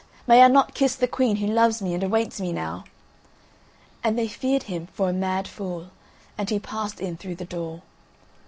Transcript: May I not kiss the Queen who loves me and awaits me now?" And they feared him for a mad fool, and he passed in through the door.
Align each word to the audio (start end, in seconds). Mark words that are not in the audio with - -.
May 0.25 0.41
I 0.41 0.47
not 0.47 0.73
kiss 0.73 0.95
the 0.95 1.07
Queen 1.07 1.35
who 1.35 1.45
loves 1.45 1.79
me 1.79 1.93
and 1.93 2.01
awaits 2.03 2.41
me 2.41 2.51
now?" 2.51 2.85
And 4.03 4.17
they 4.17 4.27
feared 4.27 4.63
him 4.63 4.87
for 4.87 5.09
a 5.09 5.13
mad 5.13 5.47
fool, 5.47 5.91
and 6.39 6.49
he 6.49 6.57
passed 6.57 6.99
in 6.99 7.17
through 7.17 7.35
the 7.35 7.45
door. 7.45 7.83